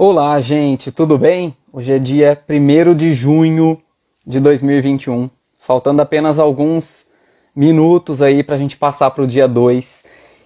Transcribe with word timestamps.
Olá, 0.00 0.40
gente, 0.40 0.92
tudo 0.92 1.18
bem? 1.18 1.56
Hoje 1.72 1.92
é 1.92 1.98
dia 1.98 2.40
1 2.48 2.94
de 2.94 3.12
junho 3.12 3.82
de 4.24 4.38
2021, 4.38 5.28
faltando 5.60 6.00
apenas 6.00 6.38
alguns 6.38 7.08
minutos 7.52 8.22
aí 8.22 8.44
para 8.44 8.54
a 8.54 8.58
gente 8.58 8.76
passar 8.76 9.10
para 9.10 9.24
o 9.24 9.26
dia 9.26 9.48
2. 9.48 10.04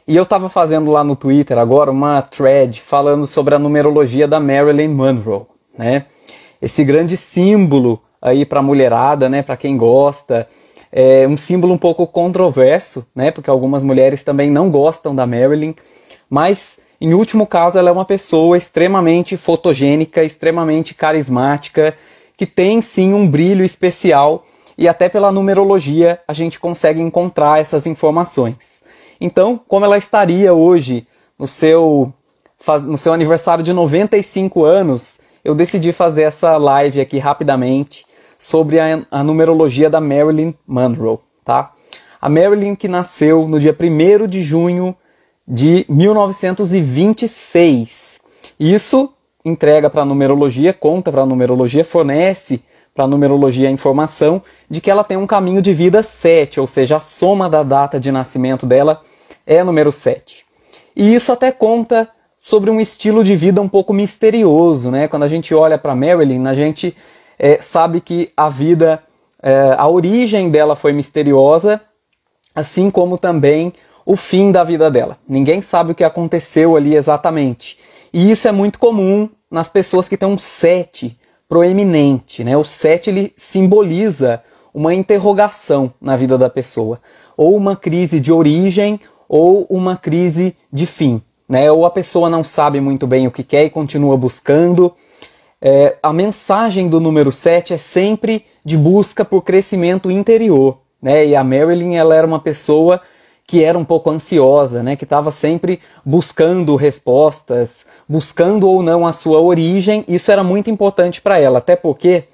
E 0.09 0.17
eu 0.17 0.23
estava 0.23 0.49
fazendo 0.49 0.91
lá 0.91 1.05
no 1.05 1.15
Twitter 1.15 1.59
agora 1.59 1.91
uma 1.91 2.23
thread 2.23 2.81
falando 2.81 3.27
sobre 3.27 3.55
a 3.55 3.59
numerologia 3.59 4.27
da 4.27 4.41
Marilyn 4.41 4.89
Monroe, 4.89 5.43
né? 5.77 6.07
Esse 6.63 6.83
grande 6.83 7.15
símbolo 7.19 8.01
aí 8.23 8.47
para 8.47 8.61
a 8.61 8.63
mulherada, 8.63 9.29
né? 9.29 9.43
Para 9.43 9.59
quem 9.59 9.77
gosta, 9.77 10.49
é 10.91 11.29
um 11.29 11.37
símbolo 11.37 11.75
um 11.75 11.79
pouco 11.79 12.07
controverso, 12.07 13.07
né? 13.15 13.31
Porque 13.31 13.51
algumas 13.51 13.85
mulheres 13.85 14.23
também 14.23 14.51
não 14.51 14.71
gostam 14.71 15.15
da 15.15 15.27
Marilyn, 15.27 15.75
mas 16.31 16.79
em 17.05 17.15
último 17.15 17.49
caso, 17.49 17.77
ela 17.77 17.89
é 17.89 17.93
uma 17.93 18.05
pessoa 18.05 18.57
extremamente 18.57 19.37
fotogênica, 19.37 20.23
extremamente 20.23 20.95
carismática, 20.95 21.97
que 22.37 22.47
tem 22.47 22.81
sim 22.81 23.13
um 23.13 23.29
brilho 23.29 23.65
especial 23.65 24.45
e 24.79 24.87
até 24.87 25.09
pela 25.09 25.33
numerologia 25.33 26.21
a 26.29 26.33
gente 26.33 26.61
consegue 26.61 27.01
encontrar 27.01 27.61
essas 27.61 27.89
informações. 27.89 28.85
Então, 29.21 29.61
como 29.67 29.85
ela 29.85 29.99
estaria 29.99 30.55
hoje 30.55 31.05
no 31.37 31.49
seu, 31.49 32.13
no 32.85 32.97
seu 32.97 33.13
aniversário 33.13 33.65
de 33.65 33.73
95 33.73 34.63
anos, 34.65 35.21
eu 35.45 35.57
decidi 35.57 35.91
fazer 35.93 36.23
essa 36.23 36.57
live 36.57 37.01
aqui 37.01 37.19
rapidamente 37.19 38.07
sobre 38.39 38.79
a, 38.79 39.03
a 39.11 39.25
numerologia 39.25 39.91
da 39.91 40.01
Marilyn 40.01 40.55
Monroe, 40.65 41.19
tá? 41.45 41.73
A 42.21 42.29
Marilyn 42.29 42.77
que 42.77 42.87
nasceu 42.87 43.49
no 43.49 43.59
dia 43.59 43.77
1 43.77 44.29
de 44.29 44.45
junho 44.45 44.97
de 45.53 45.85
1926. 45.87 48.21
Isso 48.59 49.13
entrega 49.45 49.91
para 49.91 50.01
a 50.01 50.05
numerologia, 50.05 50.73
conta 50.73 51.13
para 51.13 51.21
a 51.23 51.27
numerologia, 51.27 51.85
fornece 51.85 52.63
para 52.95 53.05
a 53.05 53.09
numerologia 53.09 53.69
a 53.69 53.71
informação 53.71 54.41
de 54.71 54.81
que 54.81 54.91
ela 54.91 55.05
tem 55.05 55.19
um 55.19 55.27
caminho 55.27 55.61
de 55.61 55.75
vida 55.75 56.03
7, 56.03 56.59
ou 56.59 56.67
seja, 56.67 56.97
a 56.97 57.01
soma 57.01 57.51
da 57.51 57.63
data 57.63 58.01
de 58.01 58.11
nascimento 58.11 58.65
dela 58.65 59.03
é 59.47 59.63
número 59.63 59.93
7. 59.93 60.47
E 60.97 61.15
isso 61.15 61.31
até 61.31 61.53
conta 61.53 62.09
sobre 62.39 62.71
um 62.71 62.81
estilo 62.81 63.23
de 63.23 63.37
vida 63.37 63.61
um 63.61 63.69
pouco 63.69 63.93
misterioso, 63.93 64.91
né? 64.91 65.07
Quando 65.07 65.25
a 65.25 65.29
gente 65.29 65.55
olha 65.55 65.77
para 65.77 65.95
Marilyn, 65.95 66.47
a 66.47 66.55
gente 66.55 66.97
é, 67.39 67.61
sabe 67.61 68.01
que 68.01 68.33
a 68.35 68.49
vida, 68.49 69.03
é, 69.43 69.75
a 69.77 69.87
origem 69.87 70.49
dela 70.51 70.75
foi 70.75 70.93
misteriosa, 70.93 71.79
assim 72.55 72.91
como 72.91 73.19
também 73.19 73.71
o 74.05 74.17
fim 74.17 74.51
da 74.51 74.65
vida 74.65 74.91
dela. 74.91 75.19
Ninguém 75.29 75.61
sabe 75.61 75.93
o 75.93 75.95
que 75.95 76.05
aconteceu 76.05 76.77
ali 76.77 76.95
exatamente. 76.95 77.79
E 78.13 78.31
isso 78.31 78.47
é 78.47 78.53
muito 78.53 78.79
comum 78.79 79.29
nas 79.51 79.69
pessoas 79.69 80.09
que 80.09 80.17
têm 80.17 80.29
um 80.29 80.39
7 80.39 81.19
proeminente. 81.49 82.43
Né? 82.43 82.57
O 82.57 82.65
7 82.65 83.11
ele 83.11 83.33
simboliza 83.37 84.43
uma 84.73 84.95
interrogação 84.95 85.93
na 86.01 86.17
vida 86.17 86.39
da 86.39 86.49
pessoa, 86.49 87.01
ou 87.37 87.55
uma 87.57 87.77
crise 87.77 88.21
de 88.21 88.33
origem, 88.33 88.99
ou 89.29 89.67
uma 89.69 89.97
crise 89.97 90.57
de 90.73 90.87
fim. 90.87 91.21
Né? 91.49 91.71
Ou 91.71 91.85
a 91.85 91.91
pessoa 91.91 92.31
não 92.31 92.43
sabe 92.43 92.81
muito 92.81 93.07
bem 93.07 93.27
o 93.27 93.31
que 93.31 93.43
quer 93.43 93.65
e 93.65 93.71
continua 93.71 94.17
buscando. 94.17 94.95
É, 95.61 95.97
a 96.03 96.13
mensagem 96.13 96.89
do 96.89 96.99
número 96.99 97.31
7 97.31 97.75
é 97.75 97.79
sempre 97.79 98.45
de 98.65 98.77
busca 98.77 99.25
por 99.25 99.43
crescimento 99.43 100.11
interior. 100.11 100.79
Né? 101.01 101.27
E 101.27 101.37
a 101.37 101.45
Marilyn 101.45 101.97
ela 101.97 102.15
era 102.15 102.27
uma 102.27 102.39
pessoa 102.39 103.01
que 103.47 103.63
era 103.65 103.77
um 103.77 103.85
pouco 103.85 104.11
ansiosa, 104.11 104.83
né, 104.83 104.97
que 104.97 105.05
estava 105.05 105.31
sempre 105.31 105.81
buscando 106.05 106.77
respostas, 106.77 107.85
buscando 108.09 108.69
ou 108.69 108.83
não 108.83 109.07
a 109.07 109.13
sua 109.13 109.41
origem. 109.41 110.05
Isso 110.09 110.31
era 110.31 110.43
muito 110.43 110.71
importante 110.71 111.21
para 111.21 111.39
ela, 111.39 111.59
até 111.59 111.77
porque 111.77 112.25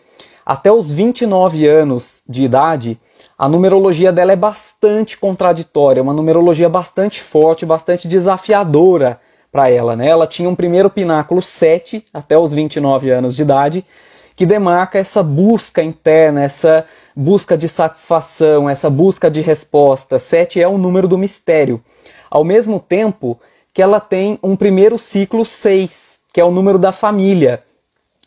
até 0.44 0.72
os 0.72 0.90
29 0.90 1.66
anos 1.66 2.22
de 2.26 2.42
idade, 2.42 2.98
a 3.38 3.48
numerologia 3.48 4.10
dela 4.10 4.32
é 4.32 4.36
bastante 4.36 5.18
contraditória, 5.18 6.02
uma 6.02 6.14
numerologia 6.14 6.68
bastante 6.68 7.20
forte, 7.20 7.66
bastante 7.66 8.08
desafiadora 8.08 9.20
para 9.52 9.70
ela. 9.70 9.94
Né? 9.94 10.08
Ela 10.08 10.26
tinha 10.26 10.48
um 10.48 10.54
primeiro 10.54 10.88
pináculo 10.88 11.42
7 11.42 12.04
até 12.14 12.38
os 12.38 12.54
29 12.54 13.10
anos 13.10 13.36
de 13.36 13.42
idade, 13.42 13.84
que 14.34 14.46
demarca 14.46 14.98
essa 14.98 15.22
busca 15.22 15.82
interna, 15.82 16.42
essa 16.42 16.84
busca 17.20 17.58
de 17.58 17.68
satisfação, 17.68 18.70
essa 18.70 18.88
busca 18.88 19.28
de 19.28 19.40
resposta. 19.40 20.20
Sete 20.20 20.62
é 20.62 20.68
o 20.68 20.78
número 20.78 21.08
do 21.08 21.18
mistério. 21.18 21.82
Ao 22.30 22.44
mesmo 22.44 22.78
tempo 22.78 23.36
que 23.74 23.82
ela 23.82 23.98
tem 23.98 24.38
um 24.40 24.54
primeiro 24.54 24.96
ciclo 24.96 25.44
seis, 25.44 26.20
que 26.32 26.40
é 26.40 26.44
o 26.44 26.52
número 26.52 26.78
da 26.78 26.92
família. 26.92 27.64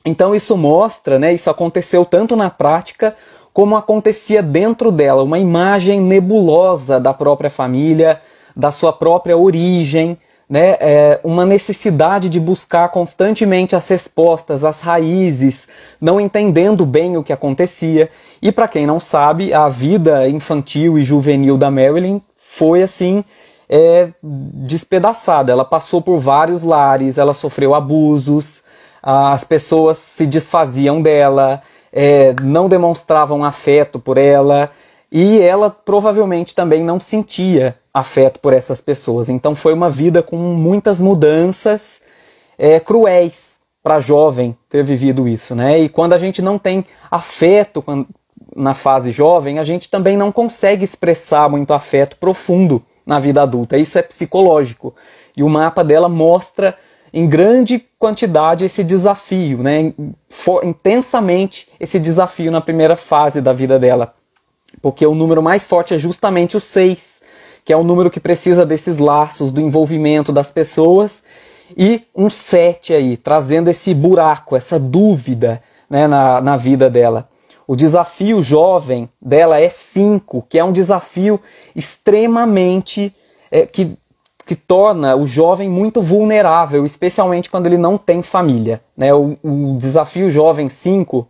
Então 0.04 0.36
isso 0.36 0.58
mostra, 0.58 1.18
né, 1.18 1.34
isso 1.34 1.50
aconteceu 1.50 2.04
tanto 2.04 2.36
na 2.36 2.50
prática 2.50 3.16
como 3.54 3.78
acontecia 3.78 4.44
dentro 4.44 4.92
dela, 4.92 5.24
uma 5.24 5.40
imagem 5.40 6.02
nebulosa 6.02 7.00
da 7.00 7.14
própria 7.14 7.50
família, 7.50 8.20
da 8.54 8.72
sua 8.72 8.92
própria 8.92 9.38
origem, 9.38 10.18
né, 10.52 10.76
é 10.82 11.22
uma 11.24 11.46
necessidade 11.46 12.28
de 12.28 12.38
buscar 12.38 12.90
constantemente 12.90 13.74
as 13.74 13.88
respostas, 13.88 14.66
as 14.66 14.82
raízes, 14.82 15.66
não 16.00 16.20
entendendo 16.20 16.86
bem 16.86 17.16
o 17.16 17.24
que 17.24 17.32
acontecia. 17.32 18.10
E 18.42 18.52
para 18.52 18.68
quem 18.68 18.86
não 18.86 19.00
sabe, 19.00 19.54
a 19.54 19.70
vida 19.70 20.28
infantil 20.28 21.00
e 21.00 21.06
juvenil 21.06 21.58
da 21.58 21.72
Marilyn 21.72 22.22
foi 22.36 22.84
assim 22.84 23.24
é, 23.70 24.10
despedaçada. 24.22 25.54
Ela 25.54 25.64
passou 25.64 26.02
por 26.02 26.20
vários 26.20 26.64
lares, 26.64 27.18
ela 27.18 27.34
sofreu 27.34 27.74
abusos, 27.74 28.62
as 29.02 29.46
pessoas 29.46 30.00
se 30.00 30.28
desfaziam 30.28 31.02
dela, 31.02 31.62
é, 31.94 32.36
não 32.42 32.68
demonstravam 32.68 33.46
afeto 33.46 34.00
por 34.00 34.18
ela 34.18 34.70
e 35.12 35.40
ela 35.40 35.70
provavelmente 35.70 36.56
também 36.56 36.84
não 36.84 37.00
sentia 37.00 37.76
afeto 37.94 38.40
por 38.40 38.54
essas 38.54 38.80
pessoas. 38.80 39.28
Então 39.28 39.54
foi 39.54 39.74
uma 39.74 39.90
vida 39.90 40.24
com 40.24 40.38
muitas 40.38 41.02
mudanças 41.02 42.02
é, 42.58 42.80
cruéis 42.80 43.60
para 43.84 44.00
jovem 44.00 44.56
ter 44.70 44.84
vivido 44.84 45.28
isso, 45.28 45.54
né? 45.54 45.80
E 45.80 45.90
quando 45.90 46.14
a 46.14 46.18
gente 46.18 46.42
não 46.42 46.58
tem 46.58 46.86
afeto 47.10 47.84
na 48.56 48.74
fase 48.74 49.12
jovem, 49.12 49.60
a 49.60 49.64
gente 49.64 49.90
também 49.90 50.16
não 50.16 50.32
consegue 50.32 50.86
expressar 50.86 51.50
muito 51.50 51.74
afeto 51.74 52.16
profundo 52.18 52.82
na 53.06 53.20
vida 53.20 53.42
adulta. 53.42 53.78
Isso 53.78 53.98
é 53.98 54.02
psicológico. 54.02 54.96
E 55.36 55.44
o 55.44 55.50
mapa 55.50 55.84
dela 55.84 56.08
mostra 56.08 56.78
em 57.14 57.28
grande 57.28 57.84
quantidade 58.00 58.64
esse 58.64 58.84
desafio, 58.84 59.58
né? 59.58 59.94
For, 60.30 60.64
intensamente 60.64 61.68
esse 61.80 62.00
desafio 62.00 62.52
na 62.52 62.62
primeira 62.62 62.96
fase 62.96 63.42
da 63.42 63.52
vida 63.52 63.78
dela 63.78 64.14
porque 64.82 65.06
o 65.06 65.16
número 65.16 65.42
mais 65.42 65.66
forte 65.66 65.94
é 65.94 65.98
justamente 65.98 66.56
o 66.56 66.62
6, 66.62 67.22
que 67.64 67.74
é 67.74 67.78
o 67.78 67.84
número 67.84 68.10
que 68.10 68.20
precisa 68.20 68.66
desses 68.66 68.98
laços, 68.98 69.52
do 69.52 69.62
envolvimento 69.62 70.32
das 70.32 70.52
pessoas, 70.52 71.24
e 71.78 72.04
um 72.16 72.30
7 72.30 72.94
aí, 72.94 73.18
trazendo 73.18 73.70
esse 73.70 73.94
buraco, 73.94 74.56
essa 74.56 74.80
dúvida 74.80 75.62
né, 75.90 76.08
na, 76.08 76.42
na 76.42 76.58
vida 76.58 76.90
dela. 76.90 77.28
O 77.68 77.76
desafio 77.76 78.44
jovem 78.44 79.08
dela 79.22 79.60
é 79.60 79.70
5, 79.70 80.46
que 80.50 80.60
é 80.60 80.64
um 80.64 80.72
desafio 80.72 81.40
extremamente. 81.76 83.16
É, 83.50 83.66
que, 83.66 83.98
que 84.46 84.56
torna 84.56 85.16
o 85.16 85.26
jovem 85.26 85.70
muito 85.70 86.02
vulnerável, 86.02 86.86
especialmente 86.86 87.50
quando 87.50 87.68
ele 87.68 87.78
não 87.78 87.98
tem 87.98 88.22
família. 88.22 88.82
Né? 88.98 89.14
O, 89.14 89.36
o 89.44 89.78
desafio 89.78 90.32
jovem 90.32 90.68
5 90.68 91.28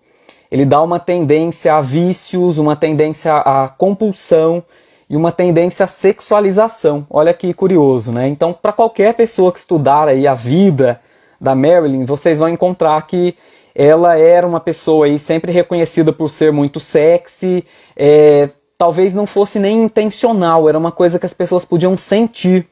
ele 0.51 0.65
dá 0.65 0.81
uma 0.81 0.99
tendência 0.99 1.73
a 1.75 1.81
vícios, 1.81 2.57
uma 2.57 2.75
tendência 2.75 3.33
à 3.37 3.69
compulsão 3.69 4.61
e 5.09 5.15
uma 5.15 5.31
tendência 5.31 5.85
à 5.85 5.87
sexualização. 5.87 7.07
Olha 7.09 7.33
que 7.33 7.53
curioso, 7.53 8.11
né? 8.11 8.27
Então, 8.27 8.51
para 8.51 8.73
qualquer 8.73 9.13
pessoa 9.13 9.51
que 9.51 9.59
estudar 9.59 10.09
aí 10.09 10.27
a 10.27 10.33
vida 10.33 10.99
da 11.39 11.55
Marilyn, 11.55 12.03
vocês 12.03 12.37
vão 12.37 12.49
encontrar 12.49 13.01
que 13.07 13.35
ela 13.73 14.17
era 14.17 14.45
uma 14.45 14.59
pessoa 14.59 15.05
aí 15.05 15.17
sempre 15.17 15.51
reconhecida 15.51 16.11
por 16.11 16.29
ser 16.29 16.51
muito 16.51 16.79
sexy, 16.79 17.65
é, 17.95 18.49
talvez 18.77 19.13
não 19.13 19.25
fosse 19.25 19.57
nem 19.57 19.83
intencional, 19.83 20.67
era 20.67 20.77
uma 20.77 20.91
coisa 20.91 21.17
que 21.17 21.25
as 21.25 21.33
pessoas 21.33 21.63
podiam 21.63 21.95
sentir. 21.95 22.67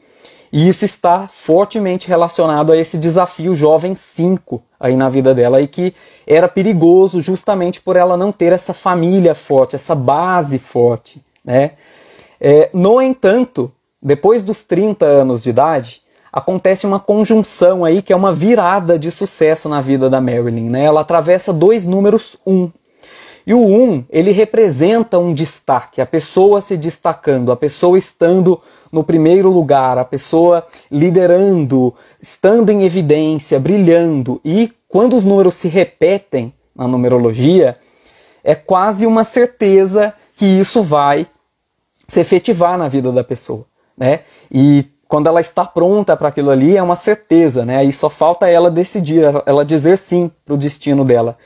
E 0.52 0.68
isso 0.68 0.84
está 0.84 1.28
fortemente 1.28 2.08
relacionado 2.08 2.72
a 2.72 2.78
esse 2.78 2.98
desafio 2.98 3.54
jovem 3.54 3.96
5 3.96 4.62
aí 4.80 4.96
na 4.96 5.10
vida 5.10 5.34
dela 5.34 5.62
e 5.62 5.68
que 5.68 5.94
era 6.26 6.48
perigoso 6.48 7.22
justamente 7.22 7.82
por 7.82 7.96
ela 7.96 8.18
não 8.18 8.32
ter 8.32 8.52
essa 8.52 8.74
família 8.74 9.36
forte, 9.36 9.76
essa 9.76 9.94
base 9.94 10.58
forte, 10.58 11.22
né? 11.44 11.72
É, 12.42 12.70
no 12.74 13.02
entanto, 13.02 13.72
depois 14.02 14.42
dos 14.42 14.64
30 14.64 15.06
anos 15.06 15.44
de 15.44 15.50
idade, 15.50 16.02
acontece 16.32 16.88
uma 16.88 17.00
conjunção 17.00 17.84
aí 17.84 18.02
que 18.02 18.14
é 18.14 18.16
uma 18.16 18.32
virada 18.32 18.98
de 18.98 19.12
sucesso 19.12 19.68
na 19.68 19.82
vida 19.82 20.10
da 20.10 20.22
Marilyn, 20.22 20.70
né? 20.70 20.86
Ela 20.86 21.02
atravessa 21.02 21.52
dois 21.52 21.86
números 21.86 22.38
1. 22.46 22.54
Um. 22.54 22.72
E 23.46 23.54
o 23.54 23.66
1, 23.66 23.84
um, 23.84 24.06
ele 24.10 24.32
representa 24.32 25.18
um 25.18 25.34
destaque, 25.34 26.02
a 26.02 26.06
pessoa 26.06 26.62
se 26.62 26.78
destacando, 26.78 27.52
a 27.52 27.56
pessoa 27.56 27.98
estando 27.98 28.62
no 28.92 29.04
primeiro 29.04 29.50
lugar, 29.50 29.98
a 29.98 30.06
pessoa 30.06 30.66
liderando, 30.92 31.94
estando 32.20 32.72
em 32.72 32.84
evidência, 32.84 33.60
brilhando. 33.60 34.42
E 34.44 34.72
quando 34.88 35.16
os 35.16 35.24
números 35.24 35.56
se 35.56 35.68
repetem 35.68 36.54
na 36.76 36.88
numerologia, 36.88 37.78
é 38.44 38.56
quase 38.56 39.06
uma 39.06 39.24
certeza 39.24 40.14
que 40.36 40.46
isso 40.46 40.82
vai 40.82 41.28
se 42.08 42.20
efetivar 42.20 42.78
na 42.78 42.88
vida 42.88 43.12
da 43.12 43.24
pessoa, 43.24 43.66
né? 43.98 44.22
E 44.52 44.86
quando 45.08 45.28
ela 45.28 45.42
está 45.42 45.66
pronta 45.66 46.16
para 46.16 46.30
aquilo 46.30 46.50
ali, 46.50 46.78
é 46.78 46.82
uma 46.82 46.96
certeza, 46.96 47.66
né? 47.66 47.78
Aí 47.78 47.92
só 47.92 48.10
falta 48.10 48.48
ela 48.48 48.72
decidir, 48.72 49.24
ela 49.46 49.66
dizer 49.66 49.98
sim 49.98 50.32
para 50.46 50.54
o 50.54 50.58
destino 50.58 51.04
dela. 51.04 51.38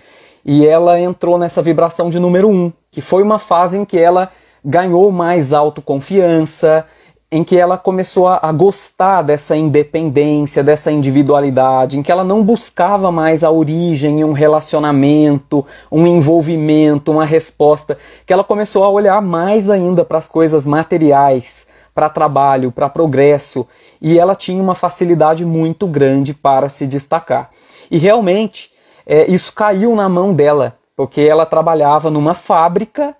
E 0.45 0.65
ela 0.67 0.99
entrou 0.99 1.37
nessa 1.37 1.61
vibração 1.61 2.09
de 2.09 2.19
número 2.19 2.49
um, 2.49 2.71
que 2.91 3.01
foi 3.01 3.23
uma 3.23 3.39
fase 3.39 3.77
em 3.77 3.85
que 3.85 3.97
ela 3.97 4.29
ganhou 4.63 5.11
mais 5.11 5.53
autoconfiança, 5.53 6.85
em 7.33 7.43
que 7.43 7.57
ela 7.57 7.79
começou 7.79 8.27
a, 8.27 8.39
a, 8.43 8.51
gostar 8.51 9.23
dessa 9.23 9.55
independência, 9.55 10.63
dessa 10.63 10.91
individualidade, 10.91 11.97
em 11.97 12.03
que 12.03 12.11
ela 12.11 12.23
não 12.23 12.43
buscava 12.43 13.11
mais 13.11 13.43
a 13.43 13.49
origem 13.49 14.19
em 14.19 14.23
um 14.23 14.33
relacionamento, 14.33 15.65
um 15.91 16.05
envolvimento, 16.05 17.11
uma 17.11 17.25
resposta, 17.25 17.97
que 18.23 18.31
ela 18.31 18.43
começou 18.43 18.83
a 18.83 18.89
olhar 18.89 19.19
mais 19.19 19.67
ainda 19.67 20.05
para 20.05 20.19
as 20.19 20.27
coisas 20.27 20.63
materiais, 20.63 21.65
para 21.95 22.07
trabalho, 22.07 22.71
para 22.71 22.87
progresso, 22.87 23.65
e 23.99 24.19
ela 24.19 24.35
tinha 24.35 24.61
uma 24.61 24.75
facilidade 24.75 25.43
muito 25.43 25.87
grande 25.87 26.35
para 26.35 26.69
se 26.69 26.85
destacar. 26.85 27.49
E 27.89 27.97
realmente 27.97 28.69
é, 29.07 29.25
isso 29.25 29.51
caiu 29.53 29.95
na 29.95 30.07
mão 30.07 30.35
dela, 30.35 30.77
porque 30.95 31.21
ela 31.21 31.47
trabalhava 31.47 32.11
numa 32.11 32.35
fábrica 32.35 33.15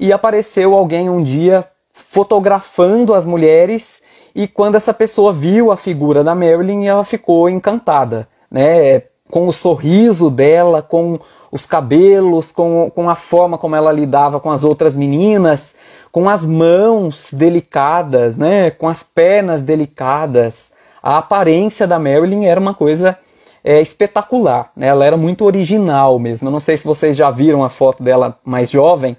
e 0.00 0.12
apareceu 0.12 0.74
alguém 0.74 1.08
um 1.08 1.22
dia 1.22 1.64
fotografando 1.92 3.14
as 3.14 3.26
mulheres 3.26 4.02
e 4.34 4.48
quando 4.48 4.76
essa 4.76 4.94
pessoa 4.94 5.32
viu 5.32 5.70
a 5.70 5.76
figura 5.76 6.24
da 6.24 6.34
Marilyn, 6.34 6.86
ela 6.86 7.04
ficou 7.04 7.48
encantada, 7.48 8.26
né? 8.50 9.02
Com 9.30 9.46
o 9.46 9.52
sorriso 9.52 10.30
dela, 10.30 10.80
com 10.82 11.18
os 11.50 11.66
cabelos, 11.66 12.50
com, 12.50 12.90
com 12.94 13.10
a 13.10 13.14
forma 13.14 13.58
como 13.58 13.76
ela 13.76 13.92
lidava 13.92 14.40
com 14.40 14.50
as 14.50 14.64
outras 14.64 14.96
meninas, 14.96 15.74
com 16.10 16.28
as 16.28 16.46
mãos 16.46 17.28
delicadas, 17.30 18.36
né? 18.36 18.70
Com 18.70 18.88
as 18.88 19.02
pernas 19.02 19.60
delicadas. 19.60 20.72
A 21.02 21.18
aparência 21.18 21.86
da 21.86 21.98
Marilyn 21.98 22.46
era 22.46 22.58
uma 22.58 22.72
coisa 22.72 23.18
é, 23.62 23.82
espetacular, 23.82 24.72
né? 24.74 24.86
Ela 24.86 25.04
era 25.04 25.16
muito 25.16 25.44
original 25.44 26.18
mesmo. 26.18 26.48
Eu 26.48 26.52
não 26.52 26.60
sei 26.60 26.78
se 26.78 26.86
vocês 26.86 27.16
já 27.16 27.30
viram 27.30 27.62
a 27.62 27.68
foto 27.68 28.02
dela 28.02 28.38
mais 28.44 28.70
jovem, 28.70 29.14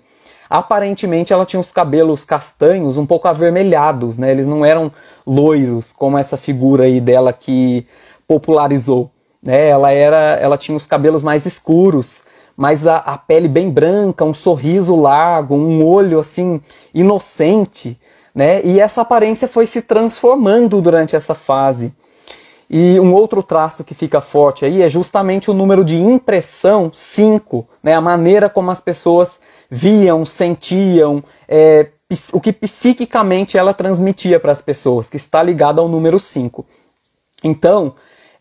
Aparentemente 0.53 1.33
ela 1.33 1.47
tinha 1.47 1.59
os 1.59 1.71
cabelos 1.71 2.23
castanhos, 2.23 2.95
um 2.95 3.07
pouco 3.07 3.27
avermelhados, 3.27 4.19
né? 4.19 4.29
Eles 4.29 4.45
não 4.45 4.63
eram 4.63 4.91
loiros 5.25 5.91
como 5.91 6.15
essa 6.15 6.37
figura 6.37 6.83
aí 6.83 7.01
dela 7.01 7.33
que 7.33 7.87
popularizou, 8.27 9.09
né? 9.41 9.69
Ela 9.69 9.89
era, 9.89 10.37
ela 10.39 10.55
tinha 10.55 10.77
os 10.77 10.85
cabelos 10.85 11.23
mais 11.23 11.47
escuros, 11.47 12.21
mas 12.55 12.85
a, 12.85 12.97
a 12.97 13.17
pele 13.17 13.47
bem 13.47 13.71
branca, 13.71 14.23
um 14.23 14.31
sorriso 14.31 14.95
largo, 14.95 15.55
um 15.55 15.83
olho 15.83 16.19
assim 16.19 16.61
inocente, 16.93 17.99
né? 18.35 18.61
E 18.63 18.79
essa 18.79 19.01
aparência 19.01 19.47
foi 19.47 19.65
se 19.65 19.81
transformando 19.81 20.79
durante 20.83 21.15
essa 21.15 21.33
fase. 21.33 21.91
E 22.75 22.99
um 22.99 23.13
outro 23.13 23.43
traço 23.43 23.83
que 23.83 23.93
fica 23.93 24.19
forte 24.19 24.65
aí 24.65 24.81
é 24.81 24.89
justamente 24.89 25.51
o 25.51 25.53
número 25.53 25.85
de 25.85 25.95
impressão 25.95 26.89
5, 26.91 27.67
né? 27.83 27.93
A 27.93 28.01
maneira 28.01 28.49
como 28.49 28.71
as 28.71 28.81
pessoas 28.81 29.39
viam, 29.69 30.25
sentiam, 30.25 31.23
é, 31.47 31.89
o 32.31 32.41
que 32.41 32.51
psiquicamente 32.51 33.59
ela 33.59 33.75
transmitia 33.75 34.39
para 34.39 34.51
as 34.51 34.59
pessoas, 34.59 35.07
que 35.07 35.17
está 35.17 35.43
ligado 35.43 35.79
ao 35.79 35.87
número 35.87 36.19
5. 36.19 36.65
Então, 37.43 37.93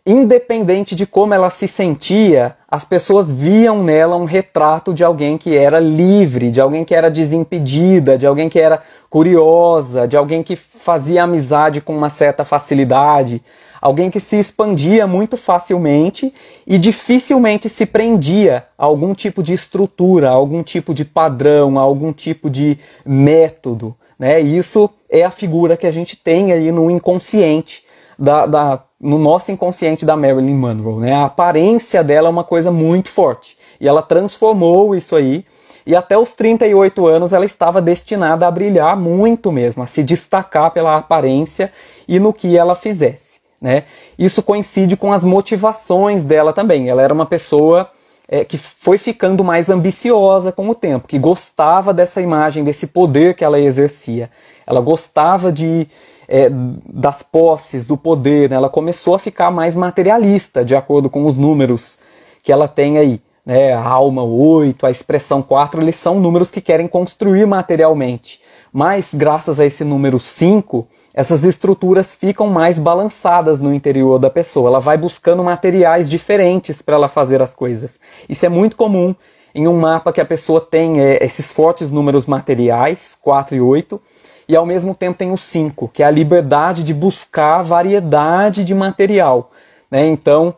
independente 0.06 0.94
de 0.94 1.04
como 1.04 1.34
ela 1.34 1.50
se 1.50 1.68
sentia, 1.68 2.56
as 2.66 2.86
pessoas 2.86 3.30
viam 3.30 3.84
nela 3.84 4.16
um 4.16 4.24
retrato 4.24 4.94
de 4.94 5.04
alguém 5.04 5.36
que 5.36 5.54
era 5.54 5.78
livre, 5.78 6.50
de 6.50 6.58
alguém 6.58 6.86
que 6.86 6.94
era 6.94 7.10
desimpedida, 7.10 8.16
de 8.16 8.26
alguém 8.26 8.48
que 8.48 8.58
era 8.58 8.82
curiosa, 9.10 10.08
de 10.08 10.16
alguém 10.16 10.42
que 10.42 10.56
fazia 10.56 11.24
amizade 11.24 11.82
com 11.82 11.94
uma 11.94 12.08
certa 12.08 12.46
facilidade, 12.46 13.42
alguém 13.82 14.10
que 14.10 14.20
se 14.20 14.38
expandia 14.38 15.08
muito 15.08 15.36
facilmente 15.36 16.32
e 16.64 16.78
dificilmente 16.78 17.68
se 17.68 17.84
prendia 17.84 18.64
a 18.78 18.84
algum 18.84 19.12
tipo 19.12 19.42
de 19.42 19.52
estrutura, 19.52 20.28
a 20.28 20.32
algum 20.32 20.62
tipo 20.62 20.94
de 20.94 21.04
padrão, 21.04 21.76
a 21.76 21.82
algum 21.82 22.12
tipo 22.12 22.48
de 22.48 22.78
método. 23.04 23.96
Né? 24.16 24.40
Isso 24.40 24.88
é 25.10 25.24
a 25.24 25.32
figura 25.32 25.76
que 25.76 25.86
a 25.86 25.90
gente 25.90 26.16
tem 26.16 26.52
aí 26.52 26.70
no 26.70 26.88
inconsciente, 26.88 27.82
da, 28.16 28.46
da, 28.46 28.84
no 29.00 29.18
nosso 29.18 29.50
inconsciente 29.50 30.06
da 30.06 30.16
Marilyn 30.16 30.54
Monroe. 30.54 31.00
Né? 31.00 31.12
A 31.12 31.24
aparência 31.24 32.04
dela 32.04 32.28
é 32.28 32.30
uma 32.30 32.44
coisa 32.44 32.70
muito 32.70 33.08
forte. 33.08 33.58
E 33.80 33.88
ela 33.88 34.00
transformou 34.00 34.94
isso 34.94 35.16
aí. 35.16 35.44
E 35.84 35.96
até 35.96 36.16
os 36.16 36.34
38 36.34 37.04
anos 37.08 37.32
ela 37.32 37.44
estava 37.44 37.80
destinada 37.80 38.46
a 38.46 38.50
brilhar 38.52 38.96
muito 38.96 39.50
mesmo, 39.50 39.82
a 39.82 39.88
se 39.88 40.04
destacar 40.04 40.70
pela 40.70 40.96
aparência 40.96 41.72
e 42.06 42.20
no 42.20 42.32
que 42.32 42.56
ela 42.56 42.76
fizesse. 42.76 43.31
Né? 43.62 43.84
Isso 44.18 44.42
coincide 44.42 44.96
com 44.96 45.12
as 45.12 45.24
motivações 45.24 46.24
dela 46.24 46.52
também. 46.52 46.88
Ela 46.88 47.00
era 47.00 47.14
uma 47.14 47.24
pessoa 47.24 47.88
é, 48.26 48.44
que 48.44 48.58
foi 48.58 48.98
ficando 48.98 49.44
mais 49.44 49.70
ambiciosa 49.70 50.50
com 50.50 50.68
o 50.68 50.74
tempo, 50.74 51.06
que 51.06 51.16
gostava 51.16 51.94
dessa 51.94 52.20
imagem, 52.20 52.64
desse 52.64 52.88
poder 52.88 53.34
que 53.34 53.44
ela 53.44 53.60
exercia. 53.60 54.28
Ela 54.66 54.80
gostava 54.80 55.52
de 55.52 55.86
é, 56.28 56.48
das 56.50 57.22
posses, 57.22 57.86
do 57.86 57.96
poder. 57.96 58.50
Né? 58.50 58.56
Ela 58.56 58.68
começou 58.68 59.14
a 59.14 59.18
ficar 59.18 59.50
mais 59.52 59.76
materialista, 59.76 60.64
de 60.64 60.74
acordo 60.74 61.08
com 61.08 61.24
os 61.24 61.38
números 61.38 62.00
que 62.42 62.50
ela 62.50 62.66
tem 62.66 62.98
aí. 62.98 63.20
Né? 63.46 63.74
A 63.74 63.86
alma 63.86 64.24
8, 64.24 64.86
a 64.86 64.90
expressão 64.90 65.40
4, 65.40 65.80
eles 65.80 65.96
são 65.96 66.18
números 66.18 66.50
que 66.50 66.60
querem 66.60 66.88
construir 66.88 67.46
materialmente. 67.46 68.40
Mas, 68.72 69.12
graças 69.12 69.60
a 69.60 69.66
esse 69.66 69.84
número 69.84 70.18
5, 70.18 70.88
essas 71.14 71.44
estruturas 71.44 72.14
ficam 72.14 72.48
mais 72.48 72.78
balançadas 72.78 73.60
no 73.60 73.74
interior 73.74 74.18
da 74.18 74.30
pessoa. 74.30 74.68
Ela 74.68 74.80
vai 74.80 74.96
buscando 74.96 75.44
materiais 75.44 76.08
diferentes 76.08 76.80
para 76.80 76.94
ela 76.94 77.08
fazer 77.08 77.42
as 77.42 77.52
coisas. 77.52 77.98
Isso 78.28 78.46
é 78.46 78.48
muito 78.48 78.76
comum 78.76 79.14
em 79.54 79.68
um 79.68 79.78
mapa 79.78 80.12
que 80.12 80.20
a 80.20 80.24
pessoa 80.24 80.60
tem 80.60 81.00
é, 81.00 81.22
esses 81.22 81.52
fortes 81.52 81.90
números 81.90 82.24
materiais, 82.24 83.16
4 83.20 83.56
e 83.56 83.60
8, 83.60 84.00
e 84.48 84.56
ao 84.56 84.64
mesmo 84.64 84.94
tempo 84.94 85.18
tem 85.18 85.30
o 85.30 85.36
5, 85.36 85.88
que 85.88 86.02
é 86.02 86.06
a 86.06 86.10
liberdade 86.10 86.82
de 86.82 86.94
buscar 86.94 87.62
variedade 87.62 88.64
de 88.64 88.74
material. 88.74 89.50
Né? 89.90 90.06
Então, 90.06 90.54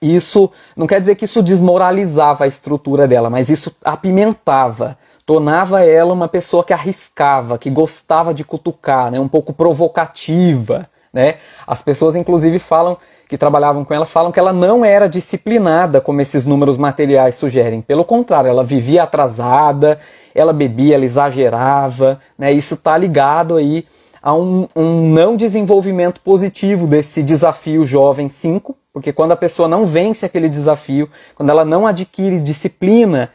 isso 0.00 0.50
não 0.74 0.86
quer 0.86 1.00
dizer 1.00 1.14
que 1.14 1.26
isso 1.26 1.42
desmoralizava 1.42 2.44
a 2.44 2.48
estrutura 2.48 3.06
dela, 3.06 3.28
mas 3.28 3.50
isso 3.50 3.74
apimentava 3.84 4.96
tornava 5.26 5.84
ela 5.84 6.12
uma 6.14 6.28
pessoa 6.28 6.62
que 6.62 6.72
arriscava, 6.72 7.58
que 7.58 7.68
gostava 7.68 8.32
de 8.32 8.44
cutucar, 8.44 9.10
né, 9.10 9.18
um 9.18 9.26
pouco 9.26 9.52
provocativa. 9.52 10.88
Né? 11.12 11.38
As 11.66 11.82
pessoas, 11.82 12.14
inclusive, 12.14 12.60
falam 12.60 12.96
que 13.28 13.36
trabalhavam 13.36 13.84
com 13.84 13.92
ela 13.92 14.06
falam 14.06 14.30
que 14.30 14.38
ela 14.38 14.52
não 14.52 14.84
era 14.84 15.08
disciplinada, 15.08 16.00
como 16.00 16.20
esses 16.20 16.44
números 16.46 16.76
materiais 16.76 17.34
sugerem. 17.34 17.80
Pelo 17.80 18.04
contrário, 18.04 18.48
ela 18.48 18.62
vivia 18.62 19.02
atrasada, 19.02 19.98
ela 20.32 20.52
bebia, 20.52 20.94
ela 20.94 21.04
exagerava. 21.04 22.20
Né? 22.38 22.52
Isso 22.52 22.74
está 22.74 22.96
ligado 22.96 23.56
aí 23.56 23.84
a 24.22 24.32
um, 24.32 24.68
um 24.76 25.08
não 25.08 25.36
desenvolvimento 25.36 26.20
positivo 26.20 26.86
desse 26.86 27.20
desafio 27.20 27.84
jovem 27.84 28.28
5, 28.28 28.76
porque 28.92 29.12
quando 29.12 29.32
a 29.32 29.36
pessoa 29.36 29.68
não 29.68 29.84
vence 29.84 30.24
aquele 30.24 30.48
desafio, 30.48 31.10
quando 31.34 31.50
ela 31.50 31.64
não 31.64 31.84
adquire 31.84 32.40
disciplina 32.40 33.30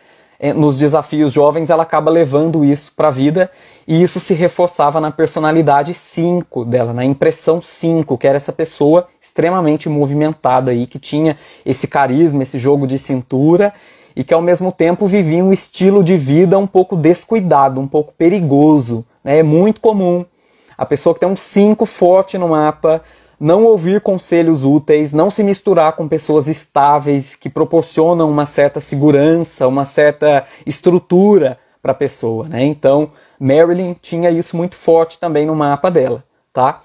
nos 0.55 0.75
desafios 0.75 1.31
jovens, 1.31 1.69
ela 1.69 1.83
acaba 1.83 2.09
levando 2.09 2.65
isso 2.65 2.91
para 2.95 3.09
a 3.09 3.11
vida 3.11 3.51
e 3.87 4.01
isso 4.01 4.19
se 4.19 4.33
reforçava 4.33 4.99
na 4.99 5.11
personalidade 5.11 5.93
5 5.93 6.65
dela, 6.65 6.93
na 6.93 7.05
impressão 7.05 7.61
5, 7.61 8.17
que 8.17 8.27
era 8.27 8.37
essa 8.37 8.51
pessoa 8.51 9.07
extremamente 9.19 9.87
movimentada 9.87 10.71
aí, 10.71 10.87
que 10.87 10.97
tinha 10.97 11.37
esse 11.63 11.87
carisma, 11.87 12.41
esse 12.41 12.57
jogo 12.57 12.87
de 12.87 12.97
cintura 12.97 13.71
e 14.15 14.23
que 14.23 14.33
ao 14.33 14.41
mesmo 14.41 14.71
tempo 14.71 15.05
vivia 15.05 15.43
um 15.43 15.53
estilo 15.53 16.03
de 16.03 16.17
vida 16.17 16.57
um 16.57 16.67
pouco 16.67 16.95
descuidado, 16.95 17.79
um 17.79 17.87
pouco 17.87 18.11
perigoso. 18.17 19.05
Né? 19.23 19.39
É 19.39 19.43
muito 19.43 19.79
comum 19.79 20.25
a 20.77 20.85
pessoa 20.85 21.13
que 21.13 21.19
tem 21.19 21.29
um 21.29 21.35
5 21.35 21.85
forte 21.85 22.37
no 22.37 22.49
mapa 22.49 23.03
não 23.41 23.65
ouvir 23.65 24.01
conselhos 24.01 24.63
úteis, 24.63 25.11
não 25.11 25.31
se 25.31 25.43
misturar 25.43 25.93
com 25.93 26.07
pessoas 26.07 26.47
estáveis 26.47 27.33
que 27.33 27.49
proporcionam 27.49 28.29
uma 28.29 28.45
certa 28.45 28.79
segurança, 28.79 29.67
uma 29.67 29.83
certa 29.83 30.45
estrutura 30.63 31.57
para 31.81 31.91
a 31.91 31.95
pessoa, 31.95 32.47
né? 32.47 32.63
Então, 32.63 33.09
Marilyn 33.39 33.95
tinha 33.99 34.29
isso 34.29 34.55
muito 34.55 34.75
forte 34.75 35.17
também 35.17 35.47
no 35.47 35.55
mapa 35.55 35.89
dela, 35.89 36.23
tá? 36.53 36.81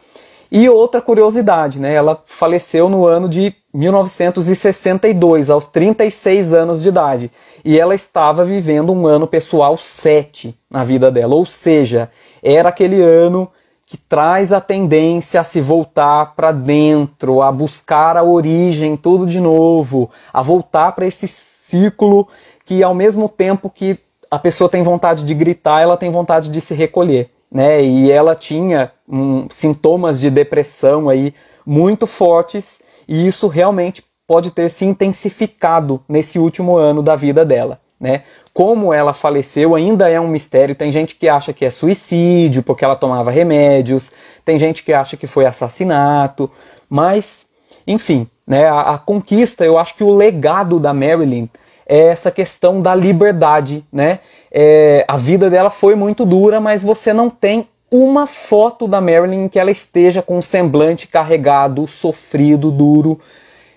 E 0.51 0.67
outra 0.67 1.03
curiosidade, 1.03 1.79
né? 1.79 1.93
Ela 1.93 2.19
faleceu 2.25 2.89
no 2.89 3.07
ano 3.07 3.29
de 3.29 3.55
1962, 3.75 5.51
aos 5.51 5.67
36 5.67 6.55
anos 6.55 6.81
de 6.81 6.89
idade, 6.89 7.31
e 7.63 7.79
ela 7.79 7.95
estava 7.95 8.47
vivendo 8.47 8.95
um 8.95 9.07
ano 9.07 9.27
pessoal 9.27 9.77
7 9.77 10.59
na 10.71 10.83
vida 10.83 11.11
dela, 11.11 11.35
ou 11.35 11.45
seja, 11.45 12.11
era 12.43 12.71
aquele 12.71 13.03
ano 13.03 13.47
que 13.87 13.97
traz 13.97 14.53
a 14.53 14.61
tendência 14.61 15.41
a 15.41 15.45
se 15.45 15.61
voltar 15.61 16.35
para 16.35 16.51
dentro, 16.51 17.41
a 17.41 17.53
buscar 17.53 18.17
a 18.17 18.25
origem, 18.25 18.97
tudo 18.97 19.25
de 19.25 19.39
novo, 19.41 20.11
a 20.33 20.43
voltar 20.43 20.91
para 20.93 21.07
esse 21.07 21.29
círculo 21.29 22.27
que 22.65 22.83
ao 22.83 22.93
mesmo 22.93 23.29
tempo 23.29 23.71
que 23.71 23.97
a 24.29 24.41
pessoa 24.41 24.69
tem 24.69 24.83
vontade 24.83 25.25
de 25.25 25.33
gritar, 25.33 25.81
ela 25.81 25.97
tem 25.97 26.11
vontade 26.11 26.51
de 26.51 26.61
se 26.61 26.75
recolher, 26.75 27.31
né? 27.51 27.81
E 27.81 28.11
ela 28.11 28.35
tinha 28.35 28.91
um, 29.09 29.47
sintomas 29.49 30.19
de 30.19 30.31
depressão 30.31 31.09
aí 31.09 31.33
muito 31.65 32.09
fortes 32.09 32.83
e 33.07 33.29
isso 33.29 33.47
realmente 33.47 34.03
pode 34.27 34.51
ter 34.51 34.69
se 34.69 34.85
intensificado 34.85 36.03
nesse 36.09 36.41
último 36.41 36.77
ano 36.77 37.05
da 37.05 37.15
vida 37.15 37.45
dela, 37.45 37.81
né? 38.01 38.23
Como 38.53 38.93
ela 38.93 39.13
faleceu 39.13 39.75
ainda 39.75 40.09
é 40.09 40.21
um 40.21 40.29
mistério. 40.29 40.75
Tem 40.75 40.91
gente 40.93 41.15
que 41.15 41.29
acha 41.29 41.53
que 41.53 41.65
é 41.65 41.71
suicídio 41.71 42.63
porque 42.63 42.85
ela 42.85 42.97
tomava 42.97 43.31
remédios, 43.31 44.13
tem 44.45 44.59
gente 44.59 44.83
que 44.83 44.93
acha 44.93 45.17
que 45.17 45.27
foi 45.27 45.47
assassinato, 45.47 46.51
mas 46.89 47.47
enfim, 47.87 48.27
né? 48.47 48.67
A, 48.67 48.95
a 48.95 48.99
conquista, 48.99 49.65
eu 49.65 49.79
acho 49.79 49.95
que 49.95 50.05
o 50.05 50.15
legado 50.15 50.81
da 50.81 50.93
Marilyn 50.93 51.49
é 51.87 52.09
essa 52.09 52.31
questão 52.31 52.83
da 52.83 52.95
liberdade, 52.95 53.85
né? 53.93 54.19
É, 54.51 55.05
a 55.07 55.17
vida 55.17 55.49
dela 55.49 55.71
foi 55.71 55.95
muito 55.95 56.25
dura, 56.25 56.61
mas 56.61 56.83
você 56.83 57.13
não 57.13 57.31
tem 57.31 57.69
uma 57.91 58.27
foto 58.27 58.89
da 58.89 59.01
Marilyn 59.01 59.49
que 59.49 59.59
ela 59.59 59.71
esteja 59.71 60.21
com 60.21 60.39
um 60.39 60.43
semblante 60.43 61.07
carregado, 61.07 61.87
sofrido, 61.87 62.73
duro. 62.73 63.21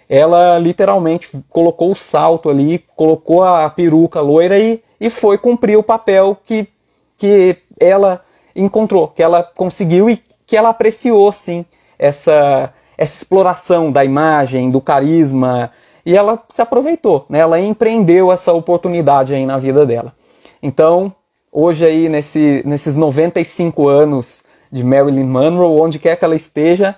Ela 0.10 0.58
literalmente 0.58 1.30
colocou 1.50 1.92
o 1.92 1.96
salto 1.96 2.50
ali, 2.50 2.80
colocou 2.96 3.44
a 3.44 3.70
peruca 3.70 4.20
loira 4.20 4.58
e, 4.58 4.82
e 5.00 5.10
foi 5.10 5.38
cumprir 5.38 5.78
o 5.78 5.84
papel 5.84 6.36
que, 6.44 6.68
que 7.18 7.58
ela 7.80 8.26
encontrou, 8.56 9.08
que 9.08 9.22
ela 9.22 9.44
conseguiu 9.44 10.10
e 10.10 10.20
que 10.48 10.58
ela 10.58 10.70
apreciou, 10.70 11.32
sim, 11.32 11.64
essa, 11.98 12.74
essa 12.98 13.14
exploração 13.14 13.92
da 13.92 14.04
imagem, 14.04 14.72
do 14.72 14.82
carisma, 14.82 15.72
e 16.06 16.18
ela 16.18 16.44
se 16.50 16.62
aproveitou, 16.62 17.26
né? 17.30 17.40
ela 17.40 17.60
empreendeu 17.60 18.32
essa 18.32 18.52
oportunidade 18.52 19.34
aí 19.34 19.46
na 19.46 19.60
vida 19.60 19.86
dela. 19.86 20.14
Então, 20.62 21.14
hoje 21.52 21.86
aí 21.86 22.10
nesse, 22.10 22.64
nesses 22.66 22.96
95 22.96 23.88
anos 23.88 24.44
de 24.72 24.84
Marilyn 24.84 25.26
Monroe, 25.26 25.82
onde 25.82 26.00
quer 26.00 26.16
que 26.16 26.26
ela 26.26 26.36
esteja, 26.36 26.96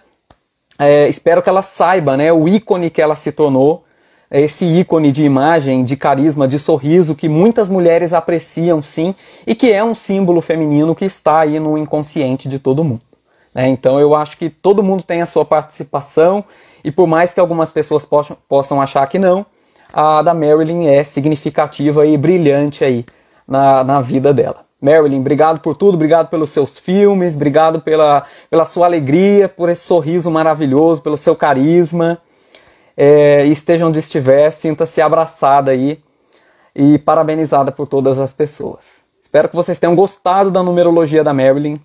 é, 0.81 1.07
espero 1.07 1.43
que 1.43 1.49
ela 1.49 1.61
saiba 1.61 2.17
né, 2.17 2.33
o 2.33 2.47
ícone 2.47 2.89
que 2.89 3.01
ela 3.01 3.15
se 3.15 3.31
tornou, 3.31 3.83
esse 4.31 4.65
ícone 4.65 5.11
de 5.11 5.23
imagem, 5.23 5.83
de 5.83 5.95
carisma, 5.95 6.47
de 6.47 6.57
sorriso 6.57 7.13
que 7.13 7.29
muitas 7.29 7.69
mulheres 7.69 8.13
apreciam 8.13 8.81
sim 8.81 9.13
e 9.45 9.53
que 9.53 9.71
é 9.71 9.83
um 9.83 9.93
símbolo 9.93 10.41
feminino 10.41 10.95
que 10.95 11.05
está 11.05 11.41
aí 11.41 11.59
no 11.59 11.77
inconsciente 11.77 12.49
de 12.49 12.57
todo 12.57 12.83
mundo. 12.83 13.01
Né? 13.53 13.67
Então 13.67 13.99
eu 13.99 14.15
acho 14.15 14.37
que 14.37 14.49
todo 14.49 14.81
mundo 14.81 15.03
tem 15.03 15.21
a 15.21 15.25
sua 15.25 15.45
participação 15.45 16.43
e 16.83 16.91
por 16.91 17.07
mais 17.07 17.33
que 17.33 17.39
algumas 17.39 17.69
pessoas 17.69 18.07
possam, 18.47 18.81
achar 18.81 19.05
que 19.07 19.19
não, 19.19 19.45
a 19.93 20.21
da 20.21 20.33
Marilyn 20.33 20.87
é 20.87 21.03
significativa 21.03 22.07
e 22.07 22.17
brilhante 22.17 22.83
aí 22.83 23.05
na, 23.47 23.83
na 23.83 24.01
vida 24.01 24.33
dela. 24.33 24.70
Marilyn, 24.81 25.19
obrigado 25.19 25.59
por 25.59 25.75
tudo, 25.75 25.93
obrigado 25.93 26.27
pelos 26.27 26.49
seus 26.49 26.79
filmes, 26.79 27.35
obrigado 27.35 27.79
pela, 27.79 28.25
pela 28.49 28.65
sua 28.65 28.87
alegria, 28.87 29.47
por 29.47 29.69
esse 29.69 29.83
sorriso 29.83 30.31
maravilhoso, 30.31 31.03
pelo 31.03 31.17
seu 31.17 31.35
carisma. 31.35 32.17
É, 32.97 33.45
esteja 33.45 33.85
onde 33.85 33.99
estiver, 33.99 34.49
sinta-se 34.49 34.99
abraçada 34.99 35.69
aí 35.69 35.99
e 36.75 36.97
parabenizada 36.97 37.71
por 37.71 37.85
todas 37.85 38.17
as 38.17 38.33
pessoas. 38.33 39.01
Espero 39.21 39.47
que 39.47 39.55
vocês 39.55 39.77
tenham 39.77 39.95
gostado 39.95 40.49
da 40.49 40.63
numerologia 40.63 41.23
da 41.23 41.33
Marilyn. 41.33 41.79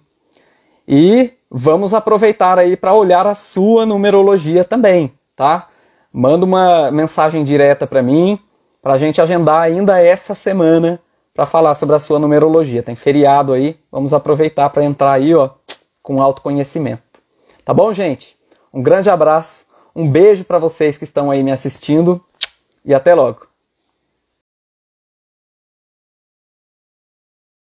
E 0.89 1.33
vamos 1.51 1.93
aproveitar 1.93 2.59
aí 2.59 2.77
para 2.77 2.95
olhar 2.95 3.27
a 3.27 3.35
sua 3.35 3.85
numerologia 3.85 4.65
também, 4.65 5.13
tá? 5.35 5.69
Manda 6.11 6.47
uma 6.47 6.91
mensagem 6.91 7.45
direta 7.45 7.87
para 7.87 8.03
mim, 8.03 8.39
para 8.81 8.95
a 8.95 8.99
gente 8.99 9.21
agendar 9.21 9.61
ainda 9.61 10.01
essa 10.01 10.35
semana 10.35 10.99
para 11.37 11.45
falar 11.45 11.75
sobre 11.75 11.95
a 11.95 11.99
sua 11.99 12.19
numerologia. 12.19 12.83
Tem 12.83 12.97
feriado 12.97 13.53
aí, 13.53 13.79
vamos 13.93 14.15
aproveitar 14.15 14.71
para 14.71 14.85
entrar 14.85 15.13
aí, 15.13 15.35
ó, 15.35 15.51
com 16.03 16.21
autoconhecimento. 16.21 17.03
Tá 17.63 17.75
bom, 17.75 17.93
gente? 17.93 18.37
Um 18.73 18.83
grande 18.83 19.11
abraço, 19.11 19.67
um 19.95 20.11
beijo 20.11 20.45
para 20.45 20.59
vocês 20.59 20.97
que 20.97 21.05
estão 21.05 21.31
aí 21.31 21.43
me 21.43 21.53
assistindo 21.53 22.25
e 22.85 22.95
até 22.95 23.15
logo. 23.15 23.46